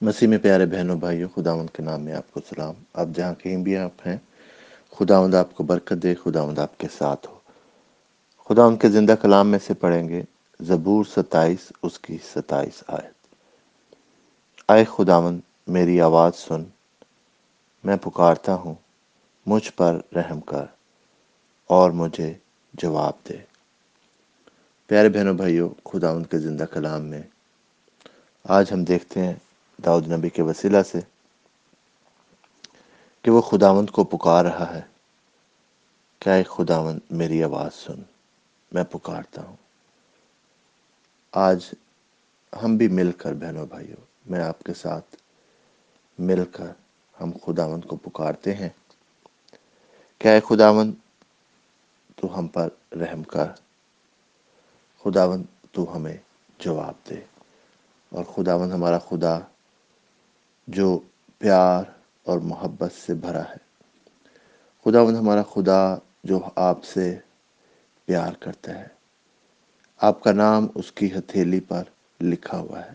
مسیح 0.00 0.28
میں 0.28 0.38
پیارے 0.38 0.66
بہنوں، 0.66 0.96
بھائیوں، 0.96 1.28
خداوند 1.34 1.70
کے 1.74 1.82
نام 1.82 2.00
میں 2.00 2.12
آپ 2.12 2.32
کو 2.32 2.40
سلام۔ 2.48 2.74
آپ 2.92 3.06
جہاں 3.14 3.34
کہیں 3.34 3.56
بھی 3.56 3.76
آپ 3.76 4.06
ہیں، 4.06 4.16
خداوند 4.90 5.34
آپ 5.34 5.54
کو 5.54 5.64
برکت 5.64 5.94
دے، 6.02 6.14
خداوند 6.14 6.58
آپ 6.58 6.78
کے 6.78 6.86
ساتھ 6.98 7.26
ہو۔ 7.28 7.38
خداوند 8.48 8.78
کے 8.80 8.88
زندہ 8.88 9.14
کلام 9.22 9.48
میں 9.48 9.58
سے 9.66 9.74
پڑھیں 9.74 10.08
گے 10.08 10.22
زبور 10.60 11.04
ستائیس، 11.04 11.72
اس 11.82 11.98
کی 11.98 12.18
ستائیس 12.34 12.84
آیت۔ 12.86 13.12
آئے 14.68 14.84
خداوند، 14.84 15.40
میری 15.66 16.00
آواز 16.00 16.36
سن۔ 16.36 16.62
میں 17.84 17.96
پکارتا 17.96 18.54
ہوں، 18.54 18.74
مجھ 19.46 19.72
پر 19.76 20.00
رحم 20.16 20.40
کر 20.40 20.64
اور 21.66 21.90
مجھے 21.90 22.32
جواب 22.74 23.12
دے۔ 23.28 23.36
پیارے 24.86 25.08
بہنوں، 25.08 25.34
بھائیوں، 25.34 25.68
خداوند 25.84 26.26
کے 26.30 26.38
زندہ 26.38 26.64
کلام 26.64 27.02
میں 27.02 27.22
آج 28.44 28.72
ہم 28.72 28.84
دیکھتے 28.84 29.20
ہیں 29.20 29.34
داؤد 29.84 30.12
نبی 30.12 30.28
کے 30.28 30.42
وسیلہ 30.42 30.82
سے 30.82 30.98
کہ 33.22 33.30
وہ 33.30 33.40
خداوند 33.40 33.90
کو 33.90 34.04
پکار 34.04 34.44
رہا 34.44 34.74
ہے۔ 34.74 34.80
کیا 36.18 36.32
ایک 36.32 36.48
خداوند 36.48 36.98
میری 37.10 37.42
آواز 37.42 37.74
سن؟ 37.74 38.02
میں 38.72 38.84
پکارتا 38.84 39.42
ہوں۔ 39.42 39.56
آج 41.32 41.64
ہم 42.62 42.76
بھی 42.76 42.88
مل 42.88 43.12
کر 43.12 43.32
بہنوں 43.34 43.66
بھائیوں، 43.66 44.04
میں 44.26 44.40
آپ 44.40 44.62
کے 44.62 44.74
ساتھ 44.74 45.16
مل 46.18 46.44
کر 46.44 46.72
ہم 47.20 47.30
خداوند 47.46 47.84
کو 47.84 47.96
پکارتے 47.96 48.54
ہیں۔ 48.54 48.68
کیا 50.18 50.32
اے 50.32 50.40
خداوند 50.40 50.94
تو 52.16 52.38
ہم 52.38 52.46
پر 52.46 52.68
رحم 52.92 53.22
کر۔ 53.22 53.46
خداوند 55.04 55.44
تو 55.72 55.96
ہمیں 55.96 56.16
جواب 56.58 56.94
دے۔ 57.10 57.14
اور 58.10 58.24
خداوند 58.24 58.72
ہمارا 58.72 58.98
خدا 58.98 59.38
جو 60.66 61.00
پیار 61.38 61.84
اور 62.22 62.38
محبت 62.38 62.92
سے 62.92 63.14
بھرا 63.14 63.42
ہے۔ 63.42 63.74
خداوند 64.84 65.16
ہمارا 65.16 65.42
خدا 65.42 65.96
جو 66.24 66.40
آپ 66.56 66.84
سے 66.84 67.18
پیار 68.04 68.32
کرتا 68.32 68.78
ہے۔ 68.78 68.88
آپ 69.96 70.22
کا 70.22 70.32
نام 70.32 70.66
اس 70.74 70.92
کی 70.92 71.14
ہتھیلی 71.18 71.60
پر 71.60 71.82
لکھا 72.20 72.58
ہوا 72.58 72.84
ہے۔ 72.84 72.92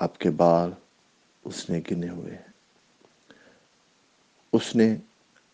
آپ 0.00 0.18
کے 0.18 0.30
بال 0.30 0.70
اس 1.44 1.70
نے 1.70 1.80
گنے 1.90 2.08
ہوئے 2.08 2.34
ہیں۔ 2.34 2.52
اس 4.52 4.76
نے 4.76 4.96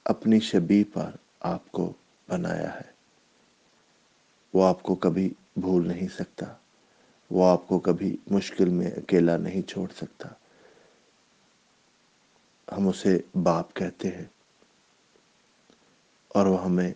اپنی 0.05 0.41
شبی 0.41 0.85
پر 0.85 1.11
آپ 1.41 1.73
کو 1.73 1.93
بنایا 2.29 2.75
ہے۔ 2.75 2.99
وہ 4.55 4.67
آپ 4.69 4.83
کو 4.83 4.95
کبھی 4.95 5.33
بھول 5.57 5.89
نہیں 5.89 6.09
سکتا۔ 6.15 6.47
وہ 7.31 7.51
آپ 7.51 7.69
کو 7.69 7.79
کبھی 7.79 8.17
مشکل 8.31 8.69
میں 8.69 8.91
اکیلا 8.91 9.37
نہیں 9.37 9.69
چھوڑ 9.69 9.89
سکتا۔ 9.97 10.29
ہم 12.79 12.89
اسے 12.89 13.19
باپ 13.43 13.75
کہتے 13.75 14.09
ہیں۔ 14.09 14.25
اور 16.29 16.47
وہ 16.47 16.65
ہمیں 16.65 16.93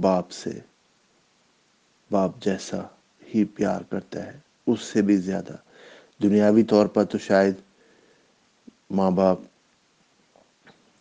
باپ 0.00 0.30
سے 0.30 0.60
باپ 2.10 2.30
جیسا 2.40 2.76
ہی 3.34 3.44
پیار 3.44 3.80
کرتا 3.80 4.26
ہے۔ 4.26 4.38
اس 4.66 4.80
سے 4.80 5.02
بھی 5.02 5.16
زیادہ۔ 5.16 5.52
دنیاوی 6.22 6.62
طور 6.62 6.86
پر 6.86 7.04
تو 7.04 7.18
شاید 7.18 7.54
ماں 8.90 9.10
باپ 9.10 9.38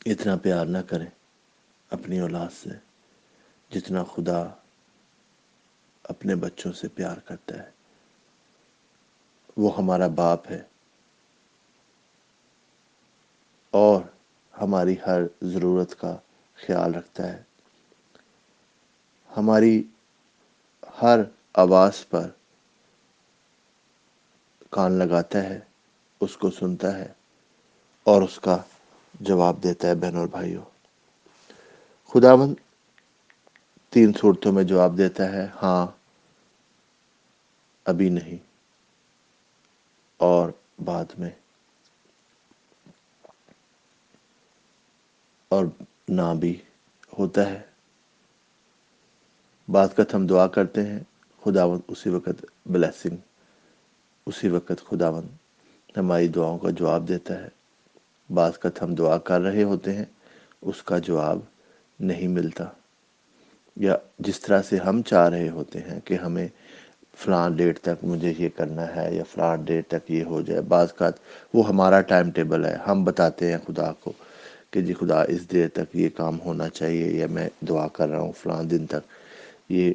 اتنا 0.05 0.35
پیار 0.35 0.65
نہ 0.65 0.77
کریں 0.77 1.09
اپنی 1.89 2.19
اولاد 2.19 2.49
سے 2.63 2.69
جتنا 3.69 4.03
خدا 4.03 4.43
اپنے 6.03 6.35
بچوں 6.35 6.73
سے 6.73 6.87
پیار 6.87 7.17
کرتا 7.17 7.63
ہے۔ 7.63 7.71
وہ 9.57 9.77
ہمارا 9.77 10.07
باپ 10.07 10.51
ہے۔ 10.51 10.68
اور 13.73 14.01
ہماری 14.53 14.95
ہر 15.05 15.21
ضرورت 15.43 15.99
کا 15.99 16.15
خیال 16.57 16.95
رکھتا 16.95 17.27
ہے۔ 17.33 17.41
ہماری 19.29 19.81
ہر 21.01 21.19
آواز 21.53 22.07
پر 22.09 22.27
کان 24.69 24.91
لگاتا 24.91 25.43
ہے، 25.43 25.59
اس 26.21 26.37
کو 26.37 26.49
سنتا 26.51 26.97
ہے 26.97 27.07
اور 28.05 28.21
اس 28.21 28.39
کا 28.39 28.57
جواب 29.19 29.63
دیتا 29.63 29.87
ہے 29.87 29.95
بہن 29.95 30.15
اور 30.15 30.27
بھائیوں۔ 30.27 30.63
خداوند 32.13 32.53
تین 33.93 34.11
صورتوں 34.13 34.51
میں 34.51 34.63
جواب 34.63 34.97
دیتا 34.97 35.31
ہے 35.31 35.47
ہاں 35.61 35.85
ابھی 37.85 38.09
نہیں، 38.09 38.37
اور 40.19 40.49
بعد 40.85 41.19
میں۔ 41.19 41.29
اور 45.49 45.65
نہ 46.09 46.33
بھی 46.39 46.61
ہوتا 47.19 47.49
ہے۔ 47.49 47.59
بعض 49.71 49.93
کا 49.93 50.03
ہم 50.13 50.27
دعا 50.27 50.47
کرتے 50.47 50.85
ہیں، 50.85 50.99
خداوند 51.43 51.81
اسی 51.87 52.09
وقت 52.09 52.45
بلیسنگ 52.65 53.15
اسی 54.25 54.49
وقت 54.49 54.73
خداوند 54.89 55.27
ہماری 55.97 56.27
دعاؤں 56.27 56.57
کا 56.57 56.69
جواب 56.69 57.07
دیتا 57.07 57.43
ہے۔ 57.43 57.47
بعض 58.33 58.57
کا 58.57 58.69
ہم 58.81 58.95
دعا 58.95 59.17
کر 59.17 59.41
رہے 59.41 59.63
ہوتے 59.63 59.93
ہیں، 59.93 60.05
اس 60.61 60.83
کا 60.83 60.97
جواب 60.97 61.39
نہیں 61.99 62.27
ملتا۔ 62.27 62.65
یا 63.75 63.97
جس 64.19 64.39
طرح 64.39 64.61
سے 64.61 64.77
ہم 64.77 65.01
چاہ 65.01 65.29
رہے 65.29 65.49
ہوتے 65.49 65.79
ہیں 65.79 65.99
کہ 66.05 66.13
ہمیں 66.13 66.47
فلاں 67.17 67.49
ڈیٹ 67.49 67.79
تک 67.79 68.03
مجھے 68.03 68.33
یہ 68.37 68.49
کرنا 68.55 68.95
ہے 68.95 69.15
یا 69.15 69.23
فلاں 69.23 69.57
ڈیٹ 69.57 69.87
تک 69.87 70.11
یہ 70.11 70.23
ہو 70.23 70.41
جائے، 70.41 70.61
بعض 70.61 70.93
کا 70.93 71.09
وہ 71.53 71.67
ہمارا 71.67 72.01
ٹائم 72.01 72.31
ٹیبل 72.31 72.65
ہے، 72.65 72.75
ہم 72.87 73.03
بتاتے 73.03 73.51
ہیں 73.51 73.57
خدا 73.67 73.93
کو۔ 73.93 74.13
کہ 74.71 74.81
جی 74.81 74.93
خدا 74.93 75.21
اس 75.21 75.51
دیر 75.51 75.67
تک 75.67 75.95
یہ 75.95 76.09
کام 76.09 76.39
ہونا 76.41 76.69
چاہیے 76.69 77.07
یا 77.07 77.27
میں 77.27 77.49
دعا 77.69 77.87
کر 77.87 78.09
رہا 78.09 78.19
ہوں 78.19 78.31
فلاں 78.31 78.63
دن 78.63 78.85
تک 78.85 79.05
یہ 79.69 79.93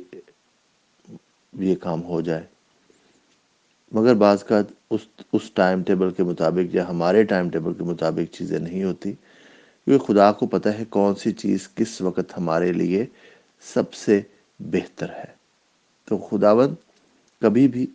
یہ 1.58 1.74
کام 1.76 2.02
ہو 2.04 2.20
جائے۔ 2.20 2.42
مگر 3.92 4.14
بعض 4.14 4.44
کا 4.44 4.62
اس 4.90 5.00
اس 5.32 5.50
ٹائم 5.54 5.82
ٹیبل 5.82 6.10
کے 6.10 6.22
مطابق 6.22 6.74
یا 6.74 6.88
ہمارے 6.88 7.24
ٹائم 7.24 7.48
ٹیبل 7.48 7.74
کے 7.74 7.84
مطابق 7.84 8.34
چیزیں 8.34 8.58
نہیں 8.58 8.84
ہوتی۔ 8.84 9.12
کیونکہ 9.84 10.06
خدا 10.06 10.32
کو 10.32 10.46
پتہ 10.46 10.68
ہے 10.68 10.84
کون 10.84 11.14
سی 11.14 11.32
چیز 11.32 11.68
کس 11.74 12.00
وقت 12.00 12.38
ہمارے 12.38 12.72
لیے 12.72 13.06
سب 13.74 13.94
سے 13.94 14.20
بہتر 14.60 15.10
ہے۔ 15.10 15.34
تو 16.04 16.18
خداون 16.18 16.74
کبھی 17.40 17.68
بھی 17.68 17.86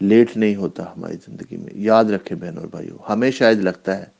لیٹ 0.00 0.36
نہیں 0.36 0.56
ہوتا 0.56 0.92
ہماری 0.92 1.16
زندگی 1.26 1.56
میں۔ 1.56 1.72
یاد 1.74 2.04
رکھے 2.04 2.36
بہن 2.36 2.58
اور 2.58 2.66
بھائیوں، 2.66 2.98
ہمیں 3.08 3.30
شاید 3.30 3.58
لگتا 3.58 3.98
ہے 3.98 4.15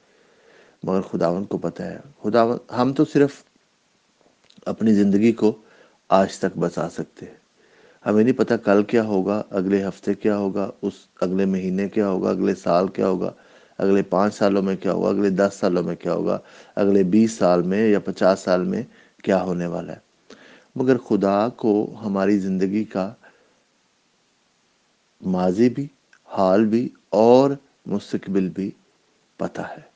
مگر 0.83 1.01
خداون 1.01 1.45
کو 1.45 1.59
پتہ 1.59 1.83
ہے۔ 1.83 1.99
خداون، 2.23 2.59
ہم 2.73 2.93
تو 2.93 3.05
صرف 3.05 3.43
اپنی 4.67 4.95
زندگی 4.95 5.33
کو 5.33 5.53
آج 6.09 6.39
تک 6.39 6.59
بچا 6.59 6.91
سکتے 6.91 7.27
ہیں۔ 7.27 7.35
ہمیں 8.07 8.25
نہیں 8.25 8.39
پتہ 8.39 8.55
کل 8.55 8.83
کیا 8.83 9.03
ہوگا، 9.03 9.43
اگلے 9.51 9.89
ہفتے 9.89 10.15
کیا 10.15 10.37
ہوگا، 10.37 10.71
اس 10.83 10.93
اگلے 11.21 11.47
مہینے 11.47 11.89
کیا 11.89 12.09
ہوگا، 12.09 12.31
اگلے 12.31 12.55
سال 12.55 12.89
کیا 12.89 13.09
ہوگا، 13.09 13.33
اگلے 13.79 14.03
پانچ 14.03 14.35
سالوں 14.35 14.63
میں 14.63 14.77
کیا 14.77 14.93
ہوگا، 14.93 15.09
اگلے 15.09 15.31
دس 15.31 15.55
سالوں 15.61 15.83
میں 15.83 15.97
کیا 15.97 16.13
ہوگا، 16.13 16.39
اگلے 16.75 17.03
بیس 17.03 17.33
سال 17.33 17.63
میں 17.63 17.89
یا 17.89 17.99
پچاس 17.99 18.41
سال 18.41 18.65
میں 18.65 18.83
کیا 19.23 19.43
ہونے 19.43 19.67
والا 19.67 19.93
ہے۔ 19.93 19.99
مگر 20.77 20.99
خدا 20.99 21.49
کو 21.49 21.95
ہماری 22.05 22.39
زندگی 22.39 22.85
کا 22.85 23.13
ماضی 25.21 25.69
بھی، 25.69 25.87
حال 26.25 26.65
بھی 26.65 26.89
اور 27.09 27.51
مستقبل 27.87 28.49
بھی 28.49 28.71
پتہ 29.37 29.61
ہے۔ 29.61 29.96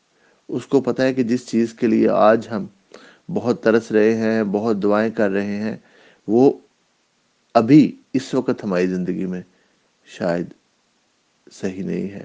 اس 0.50 0.66
کو 0.66 0.80
پتہ 0.80 1.02
ہے 1.02 1.14
کہ 1.14 1.22
جس 1.22 1.46
چیز 1.46 1.72
کے 1.72 1.86
لیے 1.86 2.08
آج 2.08 2.48
ہم 2.50 2.66
بہت 3.34 3.62
ترس 3.62 3.92
رہے 3.92 4.14
ہیں، 4.14 4.44
بہت 4.44 4.82
دعائیں 4.82 5.10
کر 5.10 5.30
رہے 5.30 5.56
ہیں، 5.56 5.76
وہ 6.28 6.52
ابھی 7.54 7.96
اس 8.12 8.34
وقت 8.34 8.64
ہماری 8.64 8.86
زندگی 8.86 9.26
میں 9.26 9.42
شاید 10.04 10.46
صحیح 11.52 11.84
نہیں 11.84 12.10
ہے۔ 12.10 12.24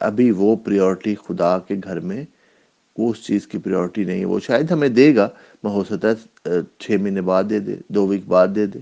ابھی 0.00 0.30
وہ 0.30 0.56
پریورٹی 0.56 1.14
خدا 1.14 1.58
کے 1.58 1.74
گھر 1.84 2.00
میں 2.00 2.24
وہ 2.98 3.10
اس 3.10 3.26
چیز 3.26 3.46
کی 3.46 3.58
پریورٹی 3.58 4.04
نہیں 4.04 4.20
ہے۔ 4.20 4.24
وہ 4.24 4.40
شاید 4.40 4.70
ہمیں 4.70 4.88
دے 4.88 5.16
گا، 5.16 5.28
میں 5.62 5.72
ہو 5.72 5.84
سکتا 5.84 6.08
ہے، 6.10 6.48
چھ 6.78 6.90
مہینے 6.90 7.20
بعد 7.20 7.44
دے 7.50 7.58
دے، 7.58 7.76
دو 7.88 8.06
ویک 8.06 8.26
بعد 8.26 8.48
دے 8.54 8.66
دے، 8.66 8.78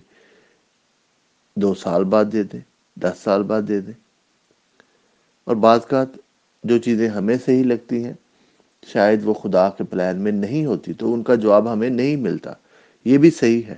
دو 1.57 1.75
سال 1.75 2.05
بعد 2.05 2.25
دے 2.33 2.43
دے، 2.43 2.59
دس 2.97 3.19
سال 3.23 3.43
بعد 3.43 3.63
دے 3.69 3.81
دے۔ 3.81 3.93
اور 5.45 5.57
بعض 5.57 5.87
کا 5.87 6.05
جو 6.65 6.79
چیزیں 6.79 7.09
ہمیں 7.09 7.37
صحیح 7.45 7.65
لگتی 7.65 8.05
ہیں 8.05 8.13
شاید 8.87 9.21
وہ 9.25 9.35
خدا 9.35 9.69
کے 9.69 9.85
پلان 9.85 10.21
میں 10.21 10.33
نہیں 10.33 10.67
ہوتی، 10.67 10.93
تو 10.93 11.15
ان 11.15 11.23
کا 11.23 11.35
جواب 11.35 11.73
ہمیں 11.73 11.91
نہیں 11.91 12.17
ملتا۔ 12.17 12.53
یہ 13.05 13.19
بھی 13.19 13.31
صحیح 13.31 13.63
ہے۔ 13.69 13.77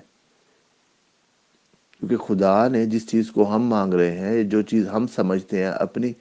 کیونکہ 2.00 2.16
خدا 2.16 2.68
نے 2.68 2.86
جس 2.86 3.08
چیز 3.08 3.30
کو 3.30 3.54
ہم 3.54 3.62
مانگ 3.62 3.94
رہے 3.94 4.18
ہیں، 4.18 4.42
جو 4.42 4.62
چیز 4.62 4.88
ہم 4.88 5.06
سمجھتے 5.06 5.58
ہیں، 5.58 5.70
اپنی 5.70 6.12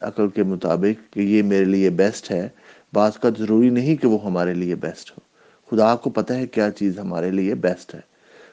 عقل 0.00 0.28
کے 0.28 0.42
مطابق 0.42 1.12
کہ 1.12 1.20
یہ 1.20 1.42
میرے 1.42 1.64
لیے 1.64 1.90
بیسٹ 1.90 2.30
ہے، 2.30 2.48
بعض 2.92 3.12
کا 3.12 3.28
ضروری 3.38 3.70
نہیں 3.70 3.96
کہ 3.96 4.08
وہ 4.08 4.24
ہمارے 4.24 4.54
لیے 4.54 4.74
بیسٹ 4.74 5.10
ہو۔ 5.10 5.20
خدا 5.70 5.96
کو 5.96 6.10
پتہ 6.10 6.32
ہے 6.32 6.46
کیا 6.46 6.70
چیز 6.70 6.98
ہمارے 6.98 7.30
لیے 7.30 7.54
بیسٹ 7.54 7.94
ہے۔ 7.94 8.00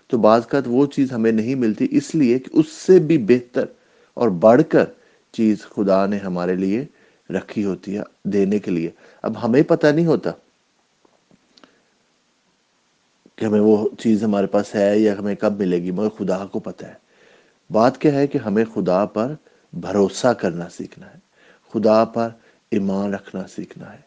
تو 0.08 0.18
بعض 0.18 0.46
کا 0.46 0.60
وہ 0.66 0.86
چیز 0.86 1.12
ہمیں 1.12 1.32
نہیں 1.32 1.56
ملتی، 1.56 1.88
اس 1.92 2.16
لیے 2.16 2.40
کہ 2.40 2.50
اس 2.54 2.68
سے 2.68 3.00
بھی 3.00 3.18
بہتر 3.18 3.66
اور 4.14 4.30
بڑھ 4.30 4.62
کر 4.70 4.86
چیز 5.32 5.62
خدا 5.62 6.06
نے 6.06 6.18
ہمارے 6.18 6.56
لیے 6.56 6.86
رکھی 7.30 7.66
ہوتی 7.66 7.98
ہے 7.98 8.02
دینے 8.24 8.60
کے 8.60 8.72
لیے۔ 8.72 8.90
اب 9.22 9.46
ہمیں 9.46 9.64
پتہ 9.64 9.88
نہیں 9.88 10.06
ہوتا 10.06 10.32
کہ 13.36 13.46
ہمیں 13.46 13.60
وہ 13.60 13.90
چیز 14.00 14.24
ہمارے 14.24 14.48
پاس 14.48 14.76
ہے 14.76 15.00
یا 15.00 15.18
ہمیں 15.20 15.36
کب 15.36 15.60
ملے 15.60 15.84
گی، 15.84 15.92
مگر 15.92 16.10
خدا 16.10 16.46
کو 16.46 16.60
پتہ 16.60 16.86
ہے۔ 16.86 16.94
بات 17.72 17.98
کیا 17.98 18.14
ہے 18.14 18.28
کہ 18.28 18.38
ہمیں 18.38 18.66
خدا 18.66 19.06
پر 19.06 19.34
بھروسہ 19.74 20.28
کرنا 20.28 20.70
سیکھنا 20.70 21.08
ہے۔ 21.08 21.20
خدا 21.74 22.06
پر 22.06 22.30
ایمان 22.72 23.14
رکھنا 23.14 23.48
سیکھنا 23.56 23.94
ہے 23.94 23.98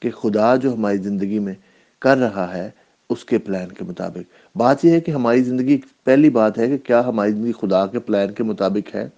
کہ 0.00 0.10
خدا 0.10 0.56
جو 0.56 0.74
ہماری 0.74 0.96
زندگی 0.96 1.38
میں 1.38 1.54
کر 1.98 2.16
رہا 2.16 2.54
ہے، 2.54 2.70
اس 3.10 3.24
کے 3.24 3.38
پلان 3.38 3.68
کے 3.68 3.84
مطابق۔ 3.84 4.56
بات 4.58 4.84
یہ 4.84 4.90
ہے 4.90 5.00
کہ 5.00 5.10
ہماری 5.10 5.42
زندگی، 5.42 5.80
پہلی 6.04 6.30
بات 6.30 6.58
ہے 6.58 6.66
کہ 6.66 6.78
کیا 6.78 7.00
ہماری 7.06 7.32
زندگی 7.32 7.52
خدا 7.52 7.86
کے 7.86 7.98
پلان 7.98 8.32
کے 8.32 8.42
مطابق 8.42 8.94
ہے؟ 8.94 9.08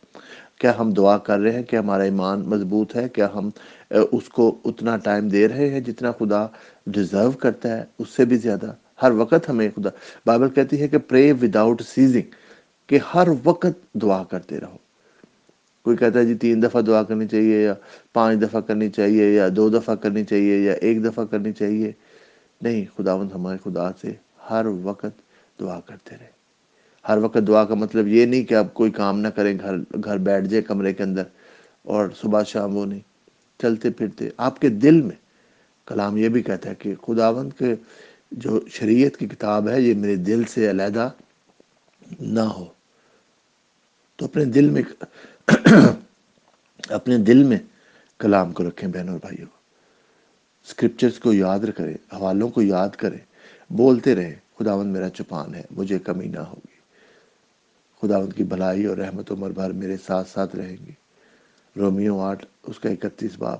کیا 0.58 0.73
ہم 0.79 0.91
دعا 0.91 1.17
کر 1.19 1.38
رہے 1.38 1.53
ہیں؟ 1.53 1.62
کیا 1.62 1.81
ہمارا 1.81 2.03
ایمان 2.03 2.41
مضبوط 2.41 2.97
ہے؟ 2.97 3.08
کیا 3.08 3.29
ہم 3.35 3.50
اس 3.91 4.29
کو 4.29 4.58
اتنا 4.64 4.97
ٹائم 4.97 5.29
دے 5.29 5.49
رہے 5.49 5.69
ہیں 5.69 5.81
جتنا 5.81 6.12
خدا 6.12 6.47
ڈیزرو 6.87 7.31
کرتا 7.31 7.76
ہے؟ 7.76 7.85
اس 7.99 8.08
سے 8.08 8.25
بھی 8.25 8.37
زیادہ 8.37 8.73
ہر 9.03 9.11
وقت 9.11 9.49
ہمیں 9.49 9.69
خدا، 9.76 9.91
بائبل 10.26 10.49
کہتی 10.50 10.81
ہے 10.81 10.88
کہ 10.88 10.99
پرے 10.99 11.32
وداؤٹ 11.32 11.82
سیزنگ 11.82 12.35
کہ 12.87 12.99
ہر 13.14 13.29
وقت 13.44 13.94
دعا 13.94 14.23
کرتے 14.25 14.61
رہو۔ 14.61 14.76
کوئی 15.85 15.97
کہتا 15.97 16.19
ہے 16.19 16.25
جی 16.25 16.35
تین 16.35 16.62
دفعہ 16.62 16.81
دعا 16.82 17.03
کرنی 17.03 17.26
چاہیے 17.29 17.62
یا 17.62 17.75
پانچ 18.12 18.43
دفعہ 18.43 18.61
کرنی 18.61 18.88
چاہیے 18.91 19.32
یا 19.32 19.49
دو 19.56 19.69
دفعہ 19.69 19.94
کرنی 19.94 20.25
چاہیے 20.25 20.56
یا 20.58 20.73
ایک 20.73 21.05
دفعہ 21.05 21.25
کرنی 21.25 21.53
چاہیے؟ 21.53 21.93
نہیں، 22.62 22.85
خداوند 22.97 23.32
ہمارے 23.35 23.58
خدا 23.64 23.88
سے 24.00 24.12
ہر 24.50 24.67
وقت 24.82 25.20
دعا 25.61 25.81
کرتے 25.81 26.17
رہے۔ 26.20 26.35
ہر 27.08 27.19
وقت 27.19 27.38
دعا 27.47 27.64
کا 27.64 27.75
مطلب 27.75 28.08
یہ 28.08 28.26
نہیں 28.26 28.44
کہ 28.44 28.55
آپ 28.55 28.75
کوئی 28.75 28.91
کام 28.91 29.20
نہ 29.20 29.29
کریں، 29.29 29.58
گھر 29.58 29.76
گھر 30.05 30.19
بیٹھ 30.19 30.47
جائے 30.47 30.62
کمرے 30.62 30.93
کے 30.93 31.03
اندر 31.03 31.23
اور 31.82 32.08
صبح 32.20 32.43
شام 32.43 32.76
وہ 32.76 32.87
نہیں، 32.87 33.00
چلتے 33.62 33.91
پھرتے۔ 33.91 34.29
آپ 34.37 34.61
کے 34.61 34.69
دل 34.69 35.00
میں 35.00 35.17
کلام 35.87 36.17
یہ 36.17 36.29
بھی 36.29 36.43
کہتا 36.43 36.70
ہے 36.70 36.75
کہ 36.75 36.94
خداوند 36.94 37.50
کے 37.58 37.75
جو 38.31 38.61
شریعت 38.69 39.17
کی 39.17 39.26
کتاب 39.26 39.69
ہے، 39.69 39.81
یہ 39.81 39.94
میرے 39.94 40.17
دل 40.17 40.44
سے 40.44 40.70
علیحدہ 40.70 41.11
نہ 42.20 42.41
ہو۔ 42.41 42.67
تو 44.17 44.25
اپنے 44.25 44.44
دل 44.44 44.70
میں، 44.70 44.82
اپنے 46.88 47.19
دل 47.19 47.43
میں 47.43 47.58
کلام 48.19 48.53
کو 48.53 48.69
رکھیں 48.69 48.88
بہن 48.88 49.08
اور 49.08 49.19
بھائیوں۔ 49.20 49.49
اسکرپچرس 50.67 51.19
کو 51.19 51.32
یاد 51.32 51.58
کریں، 51.76 51.94
حوالوں 52.12 52.49
کو 52.49 52.62
یاد 52.62 52.88
کریں، 52.88 53.19
بولتے 53.70 54.14
رہیں، 54.14 54.35
خداوند 54.58 54.93
میرا 54.93 55.08
چپان 55.08 55.55
ہے، 55.55 55.62
مجھے 55.70 55.99
کمی 55.99 56.26
نہ 56.26 56.38
ہوگی۔ 56.38 56.75
خداوند 58.06 58.32
کی 58.32 58.44
بھلائی 58.44 58.85
اور 58.85 58.97
رحمت 58.97 59.32
عمر 59.32 59.50
بھر 59.50 59.73
میرے 59.73 59.97
ساتھ 60.06 60.29
ساتھ 60.31 60.56
رہیں 60.56 60.76
گی۔ 60.87 60.93
رومیو 61.76 62.20
آٹھ، 62.20 62.47
اس 62.67 62.79
کا 62.79 62.88
اکتیس 62.88 63.31
باپ۔ 63.38 63.58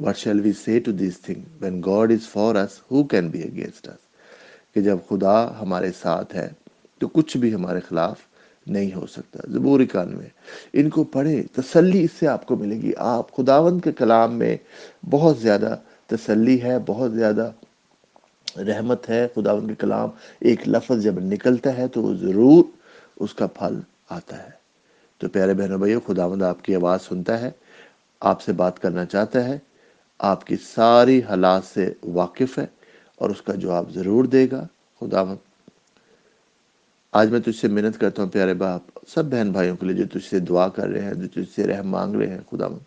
What 0.00 0.16
shall 0.16 0.40
we 0.40 0.52
say 0.52 0.78
to 0.78 0.92
this 0.92 1.20
thing 1.20 1.40
when 1.60 1.82
God 1.86 2.12
is 2.12 2.28
for 2.28 2.54
us 2.54 2.80
who 2.90 3.04
can 3.04 3.28
be 3.28 3.42
against 3.42 3.88
us 3.88 3.94
کہ 4.74 4.80
جب 4.80 4.98
خدا 5.08 5.60
ہمارے 5.60 5.90
ساتھ 6.02 6.36
ہے، 6.36 6.48
تو 6.98 7.08
کچھ 7.08 7.36
بھی 7.36 7.54
ہمارے 7.54 7.80
خلاف 7.80 8.18
نہیں 8.66 8.94
ہو 8.94 9.06
سکتا۔ 9.06 9.38
زبور 9.50 9.80
اکانوے۔ 9.80 10.26
ان 10.72 10.90
کو 10.90 11.04
پڑھے 11.04 11.42
تسلی 11.52 12.04
اس 12.04 12.10
سے 12.18 12.28
آپ 12.28 12.46
کو 12.46 12.56
ملے 12.56 12.76
گی۔ 12.76 12.92
آپ 12.98 13.36
خداوند 13.36 13.80
کے 13.84 13.92
کلام 13.92 14.34
میں 14.34 14.56
بہت 15.10 15.38
زیادہ 15.38 15.76
تسلی 16.06 16.62
ہے، 16.62 16.76
بہت 16.86 17.12
زیادہ 17.12 17.50
رحمت 18.56 19.10
ہے۔ 19.10 19.26
خداوند 19.34 19.68
کے 19.68 19.74
کلام 19.74 20.08
ایک 20.40 20.68
لفظ 20.68 21.02
جب 21.02 21.14
نکلتا 21.18 21.78
ہے 21.78 21.88
تو 21.88 22.02
وہ 22.02 22.14
ضرور 22.14 22.64
اس 23.16 23.34
کا 23.34 23.46
پھل 23.46 23.78
آتا 24.10 24.42
ہے۔ 24.42 24.50
تو 25.18 25.28
پیارے 25.28 25.54
بہنوں 25.54 25.78
بھائیو، 25.78 26.00
خداوند 26.00 26.42
آپ 26.42 26.62
کی 26.62 26.74
آواز 26.74 27.02
سنتا 27.02 27.40
ہے، 27.40 27.50
آپ 28.20 28.42
سے 28.42 28.52
بات 28.52 28.78
کرنا 28.78 29.04
چاہتا 29.04 29.44
ہے۔ 29.44 29.58
آپ 30.18 30.46
کی 30.46 30.56
ساری 30.56 31.22
حالات 31.22 31.64
سے 31.64 31.92
واقف 32.02 32.58
ہے 32.58 32.66
اور 33.16 33.30
اس 33.30 33.42
کا 33.42 33.54
جواب 33.54 33.90
ضرور 33.90 34.24
دے 34.24 34.46
گا۔ 34.52 34.66
خداوند، 35.00 35.36
آج 37.12 37.30
میں 37.30 37.40
تجھ 37.40 37.60
سے 37.60 37.68
محنت 37.68 38.00
کرتا 38.00 38.22
ہوں 38.22 38.30
پیارے 38.30 38.54
باپ۔ 38.54 38.80
سب 39.08 39.24
بہن 39.24 39.52
بھائیوں 39.52 39.76
کے 39.76 39.86
لیے 39.86 40.04
جو 40.04 40.18
تجھ 40.18 40.28
سے 40.28 40.38
دعا 40.38 40.68
کر 40.68 40.88
رہے 40.88 41.00
ہیں، 41.00 41.14
جو 41.14 41.28
تجھ 41.28 41.54
سے 41.54 41.66
رحم 41.66 41.90
مانگ 41.90 42.14
رہے 42.14 42.26
ہیں، 42.26 42.40
خداوند، 42.50 42.78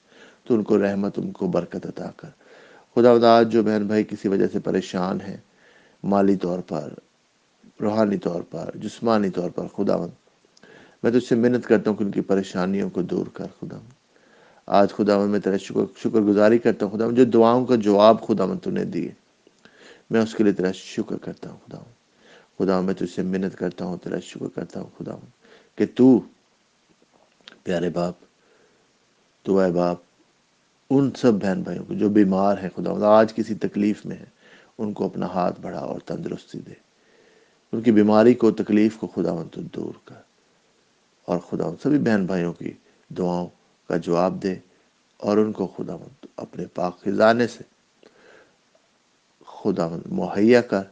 تو 0.48 0.56
ان 0.56 0.64
کو 0.64 0.82
رحمت، 0.82 1.20
ان 1.20 1.32
کو 1.32 1.48
برکت 1.48 1.86
عطا 1.86 2.10
کر۔ 2.18 2.30
خداوند، 2.96 3.24
آج 3.24 3.52
جو 3.52 3.64
بہن 3.64 3.88
بھائی 3.88 4.04
کسی 4.04 4.28
وجہ 4.28 4.48
سے 4.52 4.60
پریشان 4.60 5.22
ہیں، 5.22 5.38
مالی 6.04 6.36
طور 6.36 6.60
پر 6.60 6.94
روحانی 7.82 8.18
طور 8.18 8.42
پر، 8.42 8.70
جسمانی 8.76 9.30
طور 9.30 9.50
پر 9.50 9.68
خدا 9.68 9.98
مند 9.98 10.12
میں 11.04 11.12
تجھ 11.12 11.24
سے 11.24 11.36
محنت 11.36 11.66
کرتا 11.66 11.90
ہوں 11.90 11.98
کہ 11.98 12.04
ان 12.04 12.12
کی 12.12 12.22
پریشانیوں 12.22 12.90
کو 12.90 13.02
دور 13.02 13.28
کر 13.34 13.46
خدا 13.60 13.78
مند 13.78 13.98
آج 14.66 14.90
خدا 14.90 15.20
مند 15.20 15.32
میں 15.32 15.40
تیرا 15.40 15.58
شکر 15.58 15.82
شکر 15.98 16.22
گزاری 16.22 16.58
کرتا 16.58 16.86
ہوں 16.86 16.98
خدا 16.98 17.08
مند 17.08 17.18
جو 17.18 17.24
دعاؤں 17.24 17.66
کا 17.66 17.76
جواب 17.76 18.28
خدا 18.28 18.46
مند 18.46 18.60
تو 18.64 18.72
نے 18.72 18.86
دیے۔ 18.86 19.12
میں 20.10 20.22
اس 20.22 20.36
کے 20.36 20.44
لیے 20.44 20.54
تیرا 20.54 20.72
شکر 20.72 21.18
کرتا 21.18 21.50
ہوں 21.50 21.58
خدا 21.68 21.78
مند 21.78 22.00
خدا 22.58 22.82
میں 22.82 22.94
تجھ 22.94 23.16
سے 23.16 23.22
منت 23.22 23.58
کرتا 23.58 23.86
ہوں، 23.86 23.98
تیرا 23.98 24.20
شکر 24.20 24.48
کرتا 24.56 24.80
ہوں 24.80 24.90
خدا 24.98 25.16
کہ 25.76 25.86
تو، 25.96 26.20
پیارے 27.64 27.90
باپ، 27.90 28.14
تو 29.44 29.60
اے 29.60 29.72
باپ، 29.72 29.98
ان 30.90 31.10
سب 31.18 31.34
بہن 31.34 31.62
بھائیوں 31.62 31.86
کو 31.86 31.94
جو 31.94 32.10
بیمار 32.10 32.58
ہیں 32.58 32.70
خدا 32.76 33.08
آج 33.08 33.34
کسی 33.34 33.56
تکلیف 33.56 34.06
میں 34.06 34.16
ہیں، 34.16 34.26
ان 34.78 34.94
کو 34.94 35.06
اپنا 35.06 35.26
ہاتھ 35.26 35.62
بڑھا 35.62 35.80
اور 35.80 36.00
تندرستی 36.00 36.60
دے۔ 36.60 36.89
ان 37.72 37.82
کی 37.82 37.92
بیماری 37.92 38.34
کو 38.34 38.52
تکلیف 38.52 38.98
کو 38.98 39.08
خدا 39.08 39.44
تو 39.52 39.62
دور 39.62 39.94
کر 40.06 40.16
اور 41.26 41.40
خدا 41.40 41.66
سبھی 41.84 42.00
بہن 42.00 42.26
بھائیوں 42.26 42.54
کی 42.54 42.72
دعاؤں 43.10 43.48
کا 43.88 43.98
جواب 43.98 44.44
دے 44.44 44.56
اور 45.18 45.38
ان 45.38 45.52
کو 45.52 45.68
خدا 45.68 45.96
اپنے 46.36 46.66
پاک 46.66 47.02
خزانے 47.02 47.48
سے 47.48 47.64
خدا 49.48 49.88
مہیا 50.06 50.62
کر 50.62 50.84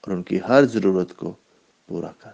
اور 0.00 0.10
ان 0.10 0.22
کی 0.22 0.38
ہر 0.48 0.64
ضرورت 0.64 1.16
کو 1.16 1.34
پورا 1.86 2.10
کر۔ 2.18 2.30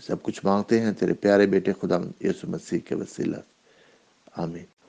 سب 0.00 0.22
کچھ 0.22 0.40
مانگتے 0.44 0.80
ہیں 0.80 0.92
تیرے 0.92 1.14
پیارے 1.14 1.46
بیٹے 1.46 1.72
خدا 1.72 1.96
یسو 2.20 2.46
مسیح 2.48 2.78
کے 2.78 2.94
وسیلہ۔ 2.94 3.36
آمین۔ 4.36 4.79